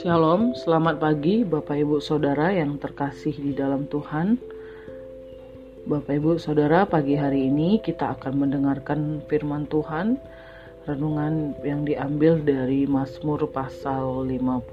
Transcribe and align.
Shalom, 0.00 0.56
selamat 0.56 1.04
pagi 1.04 1.44
Bapak 1.44 1.76
Ibu 1.76 2.00
Saudara 2.00 2.48
yang 2.48 2.80
terkasih 2.80 3.36
di 3.36 3.52
dalam 3.52 3.84
Tuhan. 3.92 4.40
Bapak 5.84 6.16
Ibu 6.16 6.40
Saudara, 6.40 6.88
pagi 6.88 7.12
hari 7.12 7.52
ini 7.52 7.76
kita 7.84 8.16
akan 8.16 8.40
mendengarkan 8.40 9.20
firman 9.28 9.68
Tuhan 9.68 10.16
renungan 10.88 11.60
yang 11.60 11.84
diambil 11.84 12.40
dari 12.40 12.88
Mazmur 12.88 13.44
pasal 13.52 14.24
50. 14.24 14.64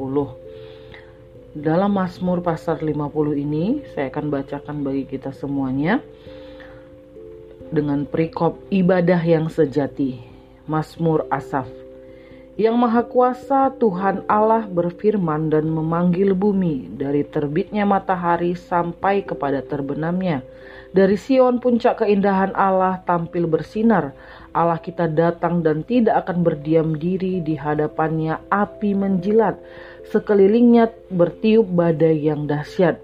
Dalam 1.52 1.92
Mazmur 2.00 2.40
pasal 2.40 2.80
50 2.80 3.36
ini 3.36 3.84
saya 3.92 4.08
akan 4.08 4.32
bacakan 4.32 4.88
bagi 4.88 5.04
kita 5.04 5.36
semuanya 5.36 6.00
dengan 7.76 8.08
perikop 8.08 8.56
ibadah 8.72 9.20
yang 9.20 9.52
sejati. 9.52 10.35
Mazmur 10.66 11.26
Asaf 11.30 11.86
yang 12.56 12.80
Maha 12.80 13.04
Kuasa 13.04 13.68
Tuhan 13.76 14.24
Allah 14.32 14.64
berfirman 14.64 15.52
dan 15.52 15.68
memanggil 15.68 16.32
bumi 16.32 16.88
dari 16.88 17.28
terbitnya 17.28 17.84
matahari 17.84 18.56
sampai 18.56 19.28
kepada 19.28 19.60
terbenamnya. 19.60 20.40
Dari 20.96 21.20
Sion 21.20 21.60
puncak 21.60 22.00
keindahan 22.00 22.56
Allah 22.56 23.04
tampil 23.04 23.44
bersinar. 23.44 24.16
Allah 24.56 24.80
kita 24.80 25.12
datang 25.12 25.60
dan 25.60 25.84
tidak 25.84 26.24
akan 26.24 26.48
berdiam 26.48 26.96
diri 26.96 27.44
di 27.44 27.60
hadapannya 27.60 28.40
api 28.48 28.96
menjilat. 28.96 29.60
Sekelilingnya 30.16 30.96
bertiup 31.12 31.68
badai 31.68 32.24
yang 32.24 32.48
dahsyat. 32.48 33.04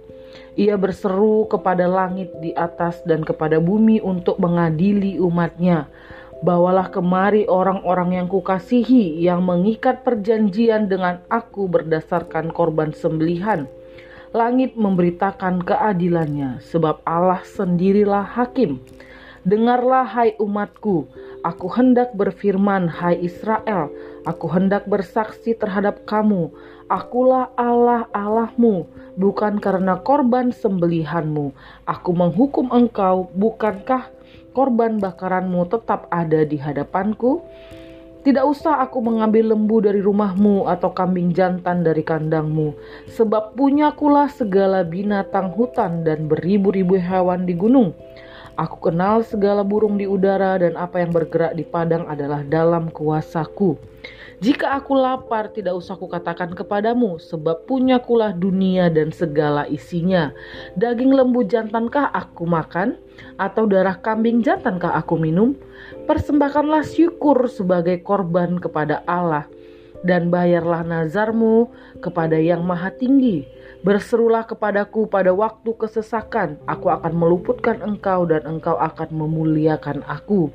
Ia 0.56 0.80
berseru 0.80 1.44
kepada 1.52 1.92
langit 1.92 2.32
di 2.40 2.56
atas 2.56 3.04
dan 3.04 3.28
kepada 3.28 3.60
bumi 3.60 4.00
untuk 4.00 4.40
mengadili 4.40 5.20
umatnya 5.20 5.92
Bawalah 6.42 6.90
kemari 6.90 7.46
orang-orang 7.46 8.18
yang 8.18 8.26
kukasihi 8.26 9.22
yang 9.22 9.46
mengikat 9.46 10.02
perjanjian 10.02 10.90
dengan 10.90 11.22
aku 11.30 11.70
berdasarkan 11.70 12.50
korban 12.50 12.98
sembelihan. 12.98 13.70
Langit 14.34 14.74
memberitakan 14.74 15.62
keadilannya, 15.62 16.58
sebab 16.66 17.06
Allah 17.06 17.46
sendirilah 17.46 18.26
hakim. 18.26 18.82
Dengarlah 19.46 20.02
hai 20.02 20.34
umatku, 20.42 21.06
aku 21.46 21.68
hendak 21.78 22.18
berfirman 22.18 22.90
hai 22.90 23.22
Israel, 23.22 23.94
aku 24.26 24.50
hendak 24.50 24.90
bersaksi 24.90 25.54
terhadap 25.54 26.10
kamu. 26.10 26.50
Akulah 26.92 27.48
Allah 27.56 28.04
Allahmu, 28.12 28.84
bukan 29.16 29.64
karena 29.64 29.96
korban 30.04 30.52
sembelihanmu. 30.52 31.56
Aku 31.88 32.12
menghukum 32.12 32.68
engkau, 32.68 33.32
bukankah 33.32 34.12
korban 34.52 35.00
bakaranmu 35.00 35.72
tetap 35.72 36.12
ada 36.12 36.44
di 36.44 36.60
hadapanku. 36.60 37.40
Tidak 38.28 38.44
usah 38.44 38.84
aku 38.84 39.00
mengambil 39.00 39.56
lembu 39.56 39.80
dari 39.80 40.04
rumahmu 40.04 40.68
atau 40.68 40.92
kambing 40.92 41.32
jantan 41.32 41.80
dari 41.80 42.04
kandangmu, 42.04 42.76
sebab 43.08 43.56
punyakulah 43.56 44.28
segala 44.28 44.84
binatang 44.84 45.48
hutan 45.56 46.04
dan 46.04 46.28
beribu-ribu 46.28 47.00
hewan 47.00 47.48
di 47.48 47.56
gunung. 47.56 47.96
Aku 48.60 48.92
kenal 48.92 49.24
segala 49.24 49.64
burung 49.64 49.96
di 49.96 50.04
udara 50.04 50.60
dan 50.60 50.76
apa 50.76 51.00
yang 51.00 51.16
bergerak 51.16 51.56
di 51.56 51.64
padang 51.64 52.04
adalah 52.12 52.44
dalam 52.44 52.92
kuasaku. 52.92 53.80
Jika 54.42 54.74
aku 54.74 54.98
lapar, 54.98 55.54
tidak 55.54 55.78
usah 55.78 55.94
kukatakan 55.94 56.58
kepadamu, 56.58 57.22
sebab 57.22 57.70
punyakulah 57.70 58.34
dunia 58.34 58.90
dan 58.90 59.14
segala 59.14 59.70
isinya. 59.70 60.34
Daging 60.74 61.14
lembu 61.14 61.46
jantankah 61.46 62.10
aku 62.10 62.50
makan, 62.50 62.98
atau 63.38 63.70
darah 63.70 64.02
kambing 64.02 64.42
jantankah 64.42 64.98
aku 64.98 65.16
minum? 65.16 65.54
Persembahkanlah 66.10 66.82
syukur 66.82 67.46
sebagai 67.46 68.02
korban 68.02 68.58
kepada 68.58 69.06
Allah, 69.06 69.46
dan 70.02 70.34
bayarlah 70.34 70.82
nazarmu 70.86 71.70
kepada 72.02 72.38
Yang 72.38 72.62
Maha 72.66 72.90
Tinggi. 72.94 73.46
Berserulah 73.82 74.46
kepadaku 74.46 75.10
pada 75.10 75.34
waktu 75.34 75.74
kesesakan, 75.74 76.62
aku 76.70 76.94
akan 76.94 77.14
meluputkan 77.18 77.82
engkau 77.82 78.30
dan 78.30 78.46
engkau 78.46 78.78
akan 78.78 79.10
memuliakan 79.10 80.06
aku. 80.06 80.54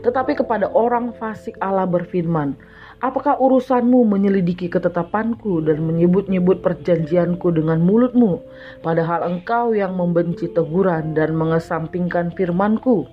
Tetapi 0.00 0.32
kepada 0.40 0.72
orang 0.72 1.12
fasik 1.12 1.60
Allah 1.60 1.84
berfirman, 1.84 2.56
Apakah 3.00 3.40
urusanmu 3.40 4.04
menyelidiki 4.04 4.68
ketetapanku 4.68 5.64
dan 5.64 5.80
menyebut-nyebut 5.88 6.60
perjanjianku 6.60 7.48
dengan 7.48 7.80
mulutmu, 7.80 8.44
padahal 8.84 9.24
engkau 9.24 9.72
yang 9.72 9.96
membenci 9.96 10.52
teguran 10.52 11.16
dan 11.16 11.32
mengesampingkan 11.32 12.28
firmanku? 12.36 13.08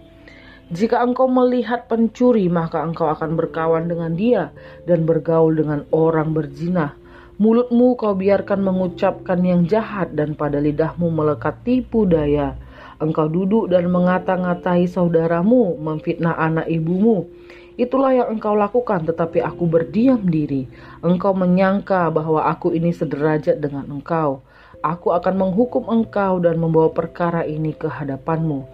Jika 0.68 1.00
engkau 1.00 1.32
melihat 1.32 1.88
pencuri, 1.88 2.52
maka 2.52 2.84
engkau 2.84 3.08
akan 3.08 3.40
berkawan 3.40 3.88
dengan 3.88 4.12
dia 4.20 4.52
dan 4.84 5.08
bergaul 5.08 5.56
dengan 5.56 5.88
orang 5.96 6.36
berzina. 6.36 6.92
Mulutmu 7.40 7.96
kau 7.96 8.12
biarkan 8.12 8.66
mengucapkan 8.68 9.40
yang 9.48 9.64
jahat 9.64 10.12
dan 10.12 10.36
pada 10.36 10.60
lidahmu 10.60 11.08
melekat 11.08 11.64
tipu 11.64 12.04
daya. 12.04 12.60
Engkau 13.00 13.32
duduk 13.32 13.72
dan 13.72 13.88
mengata-ngatai 13.88 14.92
saudaramu, 14.92 15.80
memfitnah 15.80 16.36
anak 16.36 16.68
ibumu. 16.68 17.32
Itulah 17.80 18.12
yang 18.12 18.36
engkau 18.36 18.58
lakukan, 18.58 19.08
tetapi 19.08 19.40
aku 19.40 19.70
berdiam 19.70 20.20
diri. 20.20 20.68
Engkau 21.00 21.32
menyangka 21.32 22.12
bahwa 22.12 22.44
aku 22.44 22.76
ini 22.76 22.92
sederajat 22.92 23.62
dengan 23.64 23.88
engkau. 23.88 24.44
Aku 24.82 25.14
akan 25.14 25.38
menghukum 25.38 25.88
engkau 25.88 26.42
dan 26.42 26.58
membawa 26.58 26.90
perkara 26.90 27.46
ini 27.46 27.72
ke 27.78 27.86
hadapanmu. 27.86 28.66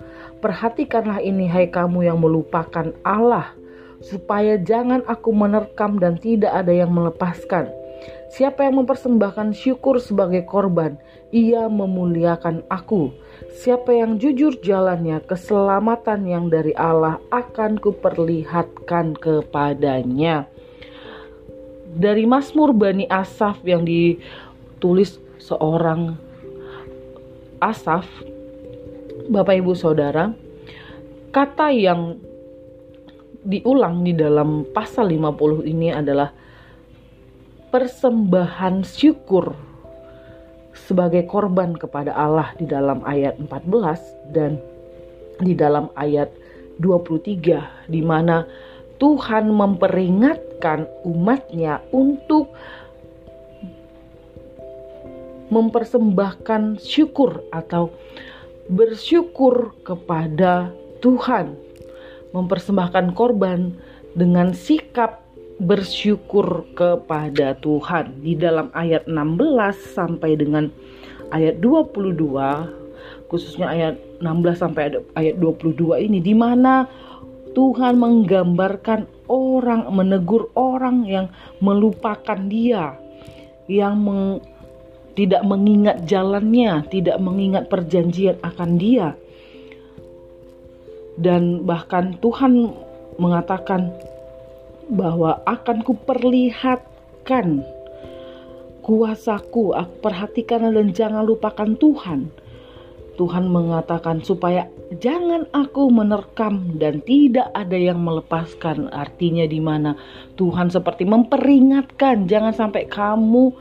Perhatikanlah 0.44 1.24
ini, 1.24 1.48
hai 1.48 1.72
kamu 1.72 2.04
yang 2.04 2.20
melupakan 2.20 2.92
Allah, 3.08 3.56
supaya 4.04 4.60
jangan 4.60 5.00
aku 5.08 5.32
menerkam 5.32 5.96
dan 6.04 6.20
tidak 6.20 6.52
ada 6.52 6.76
yang 6.76 6.92
melepaskan. 6.92 7.72
Siapa 8.36 8.68
yang 8.68 8.84
mempersembahkan 8.84 9.56
syukur 9.56 10.04
sebagai 10.04 10.44
korban, 10.44 11.00
ia 11.32 11.72
memuliakan 11.72 12.68
aku 12.68 13.16
Siapa 13.54 13.94
yang 13.94 14.18
jujur 14.18 14.58
jalannya, 14.66 15.22
keselamatan 15.30 16.26
yang 16.26 16.50
dari 16.50 16.74
Allah 16.74 17.22
akan 17.30 17.78
kuperlihatkan 17.78 19.14
kepadanya. 19.14 20.50
Dari 21.94 22.26
Mazmur 22.26 22.74
Bani 22.74 23.06
Asaf 23.06 23.62
yang 23.62 23.86
ditulis 23.86 25.22
seorang 25.38 26.18
Asaf, 27.62 28.10
Bapak 29.24 29.56
Ibu 29.56 29.72
Saudara, 29.72 30.36
kata 31.32 31.72
yang 31.72 32.20
diulang 33.48 34.04
di 34.04 34.12
dalam 34.12 34.68
pasal 34.76 35.08
50 35.08 35.64
ini 35.64 35.96
adalah 35.96 36.28
persembahan 37.72 38.84
syukur 38.84 39.56
sebagai 40.76 41.24
korban 41.24 41.72
kepada 41.72 42.12
Allah 42.12 42.52
di 42.60 42.68
dalam 42.68 43.00
ayat 43.08 43.40
14 43.40 44.36
dan 44.36 44.60
di 45.40 45.56
dalam 45.56 45.88
ayat 45.96 46.28
23 46.84 47.88
di 47.88 48.02
mana 48.04 48.44
Tuhan 49.00 49.56
memperingatkan 49.56 50.84
umatnya 51.08 51.80
untuk 51.96 52.52
mempersembahkan 55.48 56.82
syukur 56.84 57.46
atau 57.56 57.88
bersyukur 58.74 59.78
kepada 59.86 60.74
Tuhan 61.06 61.54
mempersembahkan 62.34 63.14
korban 63.14 63.78
dengan 64.18 64.52
sikap 64.58 65.22
bersyukur 65.62 66.66
kepada 66.74 67.54
Tuhan. 67.62 68.26
Di 68.26 68.34
dalam 68.34 68.74
ayat 68.74 69.06
16 69.06 69.94
sampai 69.94 70.34
dengan 70.34 70.74
ayat 71.30 71.62
22 71.62 72.84
khususnya 73.30 73.70
ayat 73.70 73.96
16 74.22 74.62
sampai 74.62 74.94
ayat 75.18 75.36
22 75.42 76.06
ini 76.06 76.22
di 76.22 76.38
mana 76.38 76.86
Tuhan 77.54 77.98
menggambarkan 78.02 79.06
orang 79.30 79.90
menegur 79.94 80.50
orang 80.58 81.06
yang 81.06 81.30
melupakan 81.62 82.38
dia 82.50 82.98
yang 83.70 83.98
meng, 84.02 84.44
tidak 85.14 85.46
mengingat 85.46 86.10
jalannya, 86.10 86.86
tidak 86.90 87.18
mengingat 87.22 87.70
perjanjian 87.70 88.38
akan 88.42 88.82
dia. 88.82 89.14
Dan 91.14 91.70
bahkan 91.70 92.18
Tuhan 92.18 92.74
mengatakan 93.22 93.94
bahwa 94.90 95.38
akan 95.46 95.86
kuperlihatkan 95.86 97.62
kuasaku, 98.82 99.72
perhatikan 100.02 100.74
dan 100.74 100.92
jangan 100.92 101.24
lupakan 101.24 101.78
Tuhan. 101.78 102.34
Tuhan 103.14 103.46
mengatakan 103.46 104.26
supaya 104.26 104.66
jangan 104.98 105.46
aku 105.54 105.86
menerkam 105.94 106.74
dan 106.82 106.98
tidak 107.06 107.46
ada 107.54 107.78
yang 107.78 108.02
melepaskan. 108.02 108.90
Artinya 108.90 109.46
di 109.46 109.62
mana 109.62 109.94
Tuhan 110.34 110.74
seperti 110.74 111.06
memperingatkan 111.06 112.26
jangan 112.26 112.58
sampai 112.58 112.90
kamu 112.90 113.54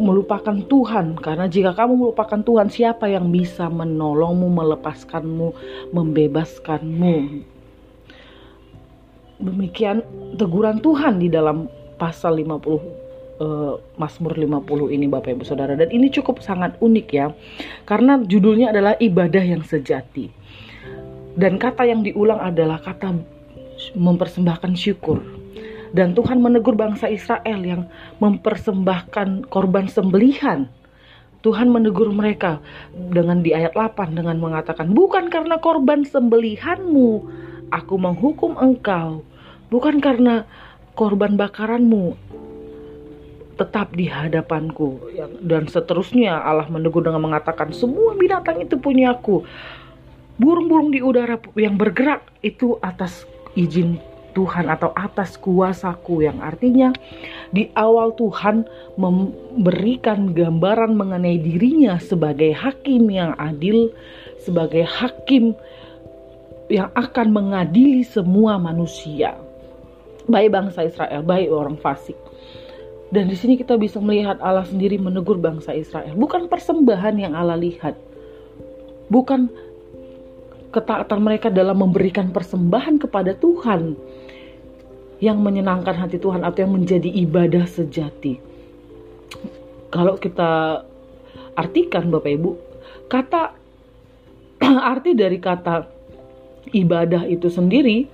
melupakan 0.00 0.56
Tuhan. 0.64 1.20
Karena 1.20 1.46
jika 1.46 1.76
kamu 1.76 2.08
melupakan 2.08 2.40
Tuhan 2.40 2.72
siapa 2.72 3.06
yang 3.06 3.28
bisa 3.28 3.68
menolongmu, 3.68 4.48
melepaskanmu, 4.48 5.48
membebaskanmu? 5.92 7.16
Demikian 9.40 10.04
teguran 10.36 10.80
Tuhan 10.80 11.20
di 11.20 11.28
dalam 11.28 11.68
pasal 11.96 12.40
50 12.40 12.60
uh, 13.40 13.80
Mazmur 13.96 14.36
50 14.36 14.96
ini 14.96 15.08
Bapak 15.08 15.36
Ibu 15.36 15.44
Saudara. 15.44 15.76
Dan 15.76 15.88
ini 15.92 16.12
cukup 16.12 16.44
sangat 16.44 16.76
unik 16.80 17.08
ya 17.12 17.32
karena 17.88 18.20
judulnya 18.20 18.72
adalah 18.72 18.96
ibadah 19.00 19.44
yang 19.44 19.64
sejati. 19.64 20.28
Dan 21.36 21.56
kata 21.56 21.88
yang 21.88 22.04
diulang 22.04 22.42
adalah 22.42 22.82
kata 22.82 23.16
mempersembahkan 23.96 24.76
syukur 24.76 25.39
dan 25.90 26.14
Tuhan 26.14 26.38
menegur 26.38 26.78
bangsa 26.78 27.10
Israel 27.10 27.60
yang 27.62 27.82
mempersembahkan 28.22 29.50
korban 29.50 29.90
sembelihan 29.90 30.70
Tuhan 31.40 31.72
menegur 31.72 32.12
mereka 32.12 32.60
dengan 32.92 33.40
di 33.40 33.56
ayat 33.56 33.72
8 33.72 34.12
dengan 34.12 34.36
mengatakan, 34.36 34.92
"Bukan 34.92 35.32
karena 35.32 35.56
korban 35.56 36.04
sembelihanmu 36.04 37.10
aku 37.72 37.94
menghukum 37.96 38.60
engkau, 38.60 39.24
bukan 39.72 40.04
karena 40.04 40.44
korban 40.92 41.40
bakaranmu 41.40 42.12
tetap 43.56 43.96
di 43.96 44.04
hadapanku." 44.04 45.00
Dan 45.40 45.64
seterusnya 45.64 46.44
Allah 46.44 46.68
menegur 46.68 47.00
dengan 47.00 47.24
mengatakan, 47.24 47.72
"Semua 47.72 48.12
binatang 48.20 48.60
itu 48.60 48.76
punya 48.76 49.16
aku. 49.16 49.40
Burung-burung 50.36 50.92
di 50.92 51.00
udara 51.00 51.40
yang 51.56 51.80
bergerak 51.80 52.20
itu 52.44 52.76
atas 52.84 53.24
izin 53.56 53.96
Tuhan 54.32 54.70
atau 54.70 54.94
atas 54.94 55.36
kuasaku 55.36 56.24
yang 56.24 56.38
artinya 56.40 56.94
di 57.50 57.68
awal 57.74 58.14
Tuhan 58.14 58.66
memberikan 58.94 60.32
gambaran 60.32 60.94
mengenai 60.94 61.38
dirinya 61.42 61.98
sebagai 61.98 62.54
hakim 62.54 63.10
yang 63.10 63.34
adil, 63.36 63.90
sebagai 64.38 64.86
hakim 64.86 65.54
yang 66.70 66.88
akan 66.94 67.34
mengadili 67.34 68.06
semua 68.06 68.56
manusia. 68.56 69.34
Baik 70.30 70.54
bangsa 70.54 70.86
Israel, 70.86 71.26
baik 71.26 71.50
orang 71.50 71.76
fasik. 71.82 72.14
Dan 73.10 73.26
di 73.26 73.34
sini 73.34 73.58
kita 73.58 73.74
bisa 73.74 73.98
melihat 73.98 74.38
Allah 74.38 74.62
sendiri 74.62 74.94
menegur 74.94 75.34
bangsa 75.42 75.74
Israel. 75.74 76.14
Bukan 76.14 76.46
persembahan 76.46 77.18
yang 77.18 77.34
Allah 77.34 77.58
lihat. 77.58 77.98
Bukan 79.10 79.50
ketaatan 80.70 81.20
mereka 81.20 81.50
dalam 81.50 81.82
memberikan 81.82 82.30
persembahan 82.30 83.02
kepada 83.02 83.34
Tuhan 83.34 83.98
yang 85.20 85.42
menyenangkan 85.42 85.94
hati 85.98 86.16
Tuhan 86.16 86.46
atau 86.46 86.64
yang 86.64 86.72
menjadi 86.72 87.10
ibadah 87.10 87.68
sejati. 87.68 88.40
Kalau 89.90 90.16
kita 90.16 90.82
artikan 91.58 92.08
Bapak 92.08 92.30
Ibu, 92.30 92.50
kata 93.10 93.52
arti 94.94 95.12
dari 95.12 95.36
kata 95.36 95.84
ibadah 96.72 97.26
itu 97.26 97.50
sendiri 97.50 98.06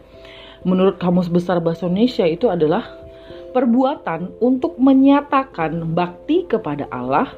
menurut 0.67 0.99
Kamus 0.99 1.31
Besar 1.31 1.63
Bahasa 1.63 1.87
Indonesia 1.87 2.27
itu 2.27 2.51
adalah 2.51 3.06
perbuatan 3.51 4.39
untuk 4.43 4.79
menyatakan 4.79 5.95
bakti 5.95 6.47
kepada 6.47 6.87
Allah 6.91 7.31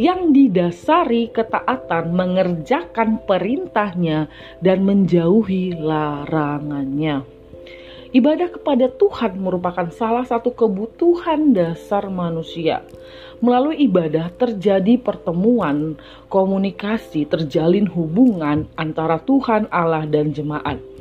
yang 0.00 0.32
didasari 0.32 1.28
ketaatan 1.30 2.16
mengerjakan 2.16 3.20
perintahnya 3.28 4.32
dan 4.64 4.82
menjauhi 4.88 5.76
larangannya. 5.76 7.42
Ibadah 8.12 8.52
kepada 8.52 8.92
Tuhan 8.92 9.40
merupakan 9.40 9.88
salah 9.88 10.28
satu 10.28 10.52
kebutuhan 10.52 11.56
dasar 11.56 12.12
manusia. 12.12 12.84
Melalui 13.40 13.88
ibadah 13.88 14.28
terjadi 14.36 15.00
pertemuan, 15.00 15.96
komunikasi, 16.28 17.24
terjalin 17.24 17.88
hubungan 17.88 18.68
antara 18.76 19.16
Tuhan, 19.16 19.64
Allah, 19.72 20.04
dan 20.04 20.28
jemaat. 20.28 20.91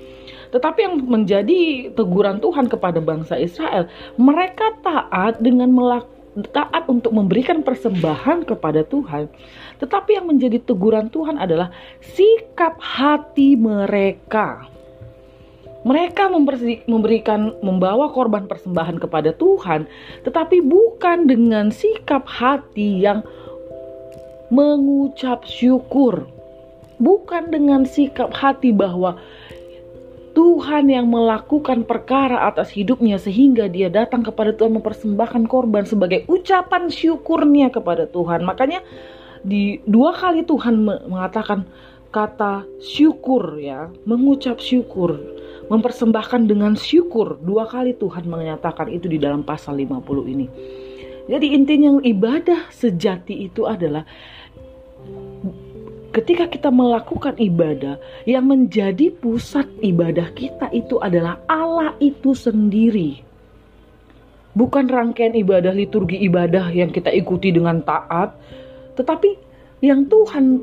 Tetapi 0.51 0.79
yang 0.83 0.95
menjadi 1.07 1.91
teguran 1.95 2.43
Tuhan 2.43 2.67
kepada 2.67 2.99
bangsa 2.99 3.39
Israel, 3.39 3.87
mereka 4.19 4.75
taat 4.83 5.39
dengan 5.39 5.71
melakukan 5.71 6.19
taat 6.31 6.87
untuk 6.87 7.11
memberikan 7.11 7.59
persembahan 7.59 8.47
kepada 8.47 8.87
Tuhan. 8.87 9.27
Tetapi 9.83 10.15
yang 10.15 10.31
menjadi 10.31 10.63
teguran 10.63 11.11
Tuhan 11.11 11.35
adalah 11.35 11.75
sikap 11.99 12.79
hati 12.79 13.59
mereka. 13.59 14.63
Mereka 15.81 16.29
memberikan 16.85 17.57
membawa 17.65 18.13
korban 18.13 18.45
persembahan 18.45 19.01
kepada 19.01 19.33
Tuhan, 19.33 19.89
tetapi 20.23 20.61
bukan 20.61 21.25
dengan 21.25 21.73
sikap 21.73 22.23
hati 22.29 23.01
yang 23.01 23.25
mengucap 24.53 25.41
syukur. 25.43 26.29
Bukan 27.01 27.49
dengan 27.49 27.81
sikap 27.81 28.29
hati 28.29 28.69
bahwa 28.69 29.17
Tuhan 30.31 30.87
yang 30.87 31.11
melakukan 31.11 31.83
perkara 31.83 32.47
atas 32.47 32.71
hidupnya 32.71 33.19
sehingga 33.19 33.67
dia 33.67 33.91
datang 33.91 34.23
kepada 34.23 34.55
Tuhan 34.55 34.79
mempersembahkan 34.79 35.43
korban 35.51 35.83
sebagai 35.83 36.23
ucapan 36.31 36.87
syukurnya 36.87 37.67
kepada 37.67 38.07
Tuhan. 38.07 38.47
Makanya 38.47 38.79
di 39.43 39.83
dua 39.83 40.15
kali 40.15 40.47
Tuhan 40.47 40.87
mengatakan 40.87 41.67
kata 42.15 42.63
syukur 42.79 43.59
ya, 43.59 43.91
mengucap 44.07 44.59
syukur 44.63 45.19
mempersembahkan 45.71 46.51
dengan 46.51 46.75
syukur. 46.75 47.39
Dua 47.39 47.63
kali 47.63 47.95
Tuhan 47.95 48.27
menyatakan 48.27 48.91
itu 48.91 49.07
di 49.07 49.15
dalam 49.15 49.47
pasal 49.47 49.79
50 49.79 50.27
ini. 50.27 50.47
Jadi 51.31 51.47
intinya 51.55 51.95
ibadah 52.03 52.67
sejati 52.67 53.47
itu 53.47 53.63
adalah 53.63 54.03
ketika 56.11 56.45
kita 56.51 56.69
melakukan 56.69 57.39
ibadah 57.39 57.95
yang 58.27 58.47
menjadi 58.47 59.11
pusat 59.15 59.67
ibadah 59.79 60.27
kita 60.35 60.67
itu 60.75 60.99
adalah 60.99 61.39
Allah 61.47 61.95
itu 62.03 62.35
sendiri. 62.35 63.23
Bukan 64.51 64.91
rangkaian 64.91 65.31
ibadah 65.31 65.71
liturgi 65.71 66.19
ibadah 66.27 66.75
yang 66.75 66.91
kita 66.91 67.07
ikuti 67.15 67.55
dengan 67.55 67.79
taat, 67.87 68.35
tetapi 68.99 69.39
yang 69.79 70.11
Tuhan 70.11 70.59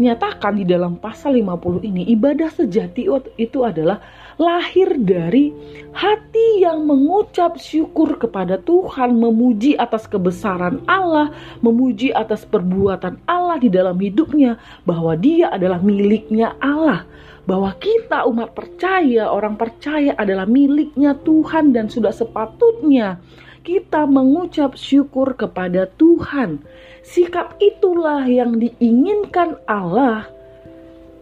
nyatakan 0.00 0.56
di 0.56 0.64
dalam 0.64 0.96
pasal 0.96 1.36
50 1.36 1.84
ini 1.84 2.06
ibadah 2.14 2.48
sejati 2.48 3.10
itu 3.36 3.58
adalah 3.66 4.00
lahir 4.40 4.96
dari 4.96 5.52
hati 5.92 6.64
yang 6.64 6.88
mengucap 6.88 7.60
syukur 7.60 8.16
kepada 8.16 8.56
Tuhan, 8.64 9.20
memuji 9.20 9.76
atas 9.76 10.08
kebesaran 10.08 10.80
Allah, 10.88 11.28
memuji 11.60 12.08
atas 12.16 12.48
perbuatan 12.48 13.20
Allah 13.28 13.60
di 13.60 13.68
dalam 13.68 14.00
hidupnya 14.00 14.56
bahwa 14.88 15.12
dia 15.20 15.52
adalah 15.52 15.84
miliknya 15.84 16.56
Allah 16.64 17.04
bahwa 17.44 17.74
kita 17.82 18.24
umat 18.30 18.54
percaya, 18.54 19.26
orang 19.26 19.58
percaya 19.58 20.14
adalah 20.16 20.46
miliknya 20.46 21.18
Tuhan 21.20 21.74
dan 21.74 21.90
sudah 21.90 22.14
sepatutnya 22.14 23.18
kita 23.66 24.08
mengucap 24.08 24.76
syukur 24.76 25.36
kepada 25.36 25.88
Tuhan. 26.00 26.62
Sikap 27.04 27.60
itulah 27.60 28.24
yang 28.24 28.60
diinginkan 28.60 29.60
Allah 29.68 30.28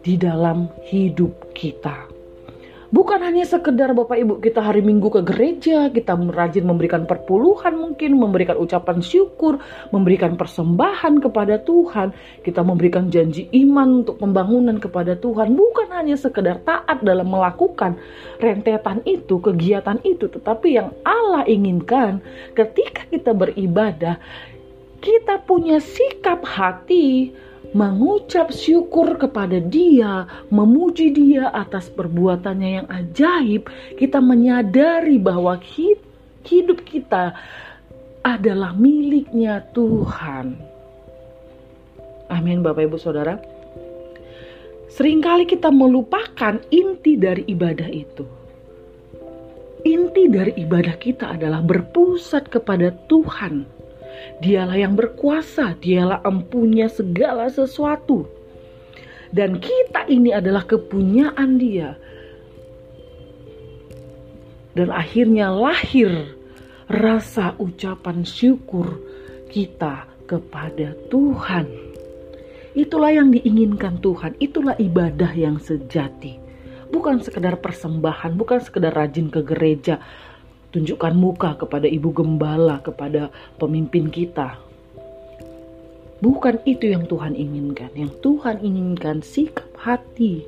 di 0.03 0.17
dalam 0.17 0.71
hidup 0.89 1.35
kita. 1.55 2.08
Bukan 2.89 3.21
hanya 3.21 3.45
sekedar 3.45 3.93
Bapak 3.93 4.17
Ibu 4.17 4.41
kita 4.41 4.65
hari 4.65 4.81
Minggu 4.81 5.13
ke 5.13 5.21
gereja, 5.21 5.93
kita 5.93 6.17
rajin 6.17 6.65
memberikan 6.65 7.05
perpuluhan 7.05 7.77
mungkin, 7.77 8.17
memberikan 8.17 8.57
ucapan 8.57 9.05
syukur, 9.05 9.61
memberikan 9.93 10.41
persembahan 10.41 11.21
kepada 11.21 11.61
Tuhan, 11.69 12.17
kita 12.49 12.65
memberikan 12.65 13.13
janji 13.13 13.45
iman 13.53 14.01
untuk 14.01 14.17
pembangunan 14.25 14.81
kepada 14.81 15.21
Tuhan. 15.21 15.53
Bukan 15.53 15.93
hanya 15.93 16.17
sekedar 16.17 16.65
taat 16.65 17.05
dalam 17.05 17.29
melakukan 17.29 18.01
rentetan 18.41 19.05
itu, 19.05 19.37
kegiatan 19.37 20.01
itu, 20.01 20.25
tetapi 20.25 20.81
yang 20.81 20.89
Allah 21.05 21.45
inginkan 21.45 22.25
ketika 22.57 23.05
kita 23.13 23.37
beribadah, 23.37 24.17
kita 25.05 25.45
punya 25.45 25.77
sikap 25.77 26.41
hati 26.41 27.37
mengucap 27.77 28.49
syukur 28.49 29.21
kepada 29.21 29.61
Dia, 29.61 30.25
memuji 30.49 31.13
Dia 31.13 31.53
atas 31.53 31.93
perbuatannya 31.93 32.71
yang 32.81 32.87
ajaib, 32.89 33.69
kita 34.01 34.21
menyadari 34.25 35.21
bahwa 35.21 35.61
hidup 36.45 36.81
kita 36.89 37.37
adalah 38.25 38.73
miliknya 38.77 39.65
Tuhan. 39.77 40.57
Amin, 42.29 42.61
Bapak 42.61 42.89
Ibu 42.89 42.97
Saudara. 43.01 43.41
Seringkali 44.89 45.45
kita 45.45 45.69
melupakan 45.69 46.61
inti 46.73 47.17
dari 47.17 47.45
ibadah 47.49 47.89
itu. 47.89 48.25
Inti 49.85 50.27
dari 50.27 50.53
ibadah 50.59 50.97
kita 50.99 51.39
adalah 51.39 51.63
berpusat 51.63 52.51
kepada 52.51 52.91
Tuhan 53.07 53.78
Dialah 54.39 54.79
yang 54.79 54.95
berkuasa, 54.95 55.75
dialah 55.79 56.23
empunya 56.23 56.87
segala 56.87 57.51
sesuatu. 57.51 58.29
Dan 59.29 59.61
kita 59.61 60.09
ini 60.09 60.33
adalah 60.33 60.65
kepunyaan 60.65 61.59
dia. 61.61 61.99
Dan 64.73 64.95
akhirnya 64.95 65.51
lahir 65.51 66.39
rasa 66.89 67.59
ucapan 67.59 68.23
syukur 68.25 69.03
kita 69.51 70.07
kepada 70.25 70.95
Tuhan. 71.11 71.67
Itulah 72.79 73.11
yang 73.11 73.35
diinginkan 73.35 73.99
Tuhan, 73.99 74.39
itulah 74.39 74.79
ibadah 74.79 75.35
yang 75.35 75.59
sejati. 75.59 76.49
bukan 76.89 77.21
sekedar 77.21 77.61
persembahan, 77.61 78.33
bukan 78.35 78.65
sekedar 78.65 78.97
rajin 78.97 79.29
ke 79.29 79.45
gereja, 79.45 80.01
tunjukkan 80.73 81.15
muka 81.17 81.57
kepada 81.57 81.89
ibu 81.89 82.13
gembala, 82.13 82.81
kepada 82.85 83.33
pemimpin 83.57 84.13
kita. 84.13 84.61
Bukan 86.19 86.67
itu 86.67 86.91
yang 86.91 87.07
Tuhan 87.07 87.39
inginkan. 87.39 87.95
Yang 87.95 88.19
Tuhan 88.21 88.59
inginkan 88.61 89.23
sikap 89.23 89.71
hati 89.79 90.43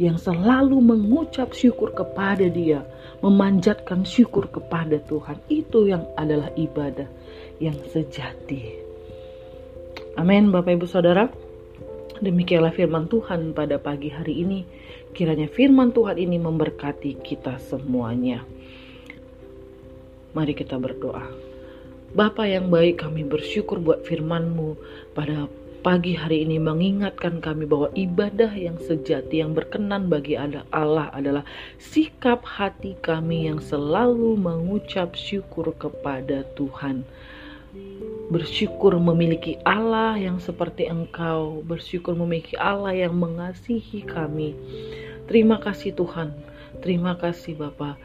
yang 0.00 0.16
selalu 0.16 0.80
mengucap 0.80 1.52
syukur 1.52 1.92
kepada 1.92 2.48
Dia, 2.48 2.80
memanjatkan 3.20 4.06
syukur 4.06 4.48
kepada 4.48 4.96
Tuhan. 5.04 5.36
Itu 5.52 5.90
yang 5.90 6.08
adalah 6.16 6.48
ibadah 6.56 7.04
yang 7.60 7.76
sejati. 7.92 8.80
Amin, 10.16 10.48
Bapak 10.48 10.80
Ibu 10.80 10.86
Saudara. 10.88 11.28
Demikianlah 12.20 12.72
firman 12.72 13.08
Tuhan 13.12 13.52
pada 13.52 13.76
pagi 13.76 14.08
hari 14.08 14.44
ini. 14.44 14.60
Kiranya 15.12 15.48
firman 15.50 15.92
Tuhan 15.92 16.16
ini 16.16 16.36
memberkati 16.40 17.20
kita 17.20 17.60
semuanya. 17.60 18.44
Mari 20.32 20.54
kita 20.54 20.78
berdoa. 20.78 21.26
Bapa 22.10 22.42
yang 22.46 22.70
baik 22.74 23.06
kami 23.06 23.22
bersyukur 23.22 23.78
buat 23.78 24.02
firman-Mu 24.02 24.74
pada 25.14 25.46
pagi 25.80 26.12
hari 26.12 26.44
ini 26.44 26.60
mengingatkan 26.60 27.40
kami 27.40 27.64
bahwa 27.64 27.88
ibadah 27.96 28.52
yang 28.52 28.76
sejati 28.82 29.40
yang 29.40 29.56
berkenan 29.56 30.10
bagi 30.12 30.36
Allah 30.74 31.08
adalah 31.14 31.46
sikap 31.78 32.44
hati 32.44 32.98
kami 33.00 33.48
yang 33.48 33.62
selalu 33.62 34.36
mengucap 34.36 35.16
syukur 35.16 35.72
kepada 35.78 36.44
Tuhan 36.58 37.06
bersyukur 38.30 38.98
memiliki 38.98 39.58
Allah 39.66 40.18
yang 40.18 40.38
seperti 40.38 40.86
Engkau, 40.86 41.62
bersyukur 41.66 42.14
memiliki 42.14 42.54
Allah 42.58 42.94
yang 42.94 43.14
mengasihi 43.14 44.06
kami. 44.06 44.54
Terima 45.26 45.58
kasih 45.62 45.94
Tuhan, 45.94 46.34
terima 46.82 47.14
kasih 47.18 47.58
Bapak. 47.58 47.98